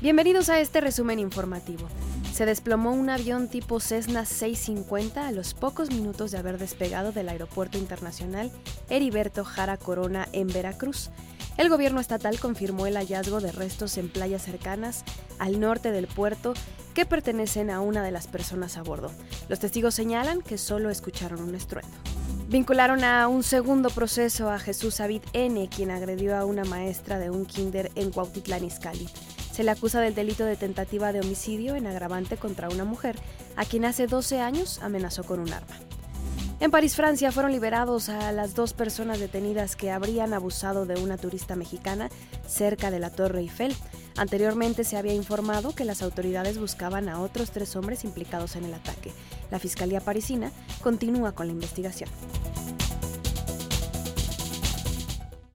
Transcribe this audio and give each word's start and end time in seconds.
Bienvenidos 0.00 0.48
a 0.48 0.60
este 0.60 0.80
resumen 0.80 1.18
informativo. 1.18 1.88
Se 2.32 2.46
desplomó 2.46 2.92
un 2.92 3.10
avión 3.10 3.48
tipo 3.48 3.80
Cessna 3.80 4.24
650 4.26 5.26
a 5.26 5.32
los 5.32 5.54
pocos 5.54 5.90
minutos 5.90 6.30
de 6.30 6.38
haber 6.38 6.56
despegado 6.56 7.10
del 7.10 7.28
Aeropuerto 7.28 7.78
Internacional 7.78 8.52
Heriberto 8.90 9.44
Jara 9.44 9.76
Corona 9.76 10.28
en 10.32 10.46
Veracruz. 10.46 11.10
El 11.56 11.68
gobierno 11.68 11.98
estatal 11.98 12.38
confirmó 12.38 12.86
el 12.86 12.96
hallazgo 12.96 13.40
de 13.40 13.50
restos 13.50 13.98
en 13.98 14.08
playas 14.08 14.42
cercanas 14.42 15.02
al 15.40 15.58
norte 15.58 15.90
del 15.90 16.06
puerto 16.06 16.54
que 16.94 17.04
pertenecen 17.04 17.68
a 17.68 17.80
una 17.80 18.04
de 18.04 18.12
las 18.12 18.28
personas 18.28 18.76
a 18.76 18.84
bordo. 18.84 19.10
Los 19.48 19.58
testigos 19.58 19.96
señalan 19.96 20.42
que 20.42 20.58
solo 20.58 20.90
escucharon 20.90 21.42
un 21.42 21.56
estruendo. 21.56 21.96
Vincularon 22.48 23.02
a 23.02 23.26
un 23.26 23.42
segundo 23.42 23.90
proceso 23.90 24.48
a 24.48 24.60
Jesús 24.60 24.98
David 24.98 25.22
N., 25.32 25.68
quien 25.68 25.90
agredió 25.90 26.36
a 26.36 26.44
una 26.44 26.64
maestra 26.64 27.18
de 27.18 27.30
un 27.30 27.46
kinder 27.46 27.90
en 27.96 28.12
Cuautitlán 28.12 28.64
Izcalli. 28.64 29.08
Se 29.58 29.64
le 29.64 29.72
acusa 29.72 30.00
del 30.00 30.14
delito 30.14 30.44
de 30.44 30.54
tentativa 30.54 31.12
de 31.12 31.18
homicidio 31.18 31.74
en 31.74 31.88
agravante 31.88 32.36
contra 32.36 32.68
una 32.68 32.84
mujer, 32.84 33.16
a 33.56 33.64
quien 33.64 33.86
hace 33.86 34.06
12 34.06 34.40
años 34.40 34.78
amenazó 34.84 35.24
con 35.24 35.40
un 35.40 35.52
arma. 35.52 35.74
En 36.60 36.70
París, 36.70 36.94
Francia, 36.94 37.32
fueron 37.32 37.50
liberados 37.50 38.08
a 38.08 38.30
las 38.30 38.54
dos 38.54 38.72
personas 38.72 39.18
detenidas 39.18 39.74
que 39.74 39.90
habrían 39.90 40.32
abusado 40.32 40.86
de 40.86 41.02
una 41.02 41.16
turista 41.16 41.56
mexicana 41.56 42.08
cerca 42.46 42.92
de 42.92 43.00
la 43.00 43.10
Torre 43.10 43.40
Eiffel. 43.40 43.74
Anteriormente 44.16 44.84
se 44.84 44.96
había 44.96 45.14
informado 45.14 45.74
que 45.74 45.84
las 45.84 46.02
autoridades 46.02 46.60
buscaban 46.60 47.08
a 47.08 47.20
otros 47.20 47.50
tres 47.50 47.74
hombres 47.74 48.04
implicados 48.04 48.54
en 48.54 48.64
el 48.64 48.74
ataque. 48.74 49.10
La 49.50 49.58
Fiscalía 49.58 50.00
parisina 50.00 50.52
continúa 50.84 51.32
con 51.32 51.48
la 51.48 51.52
investigación. 51.52 52.10